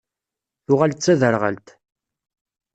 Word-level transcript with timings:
Tuɣal 0.65 0.91
d 0.93 0.97
taderɣalt. 0.99 1.67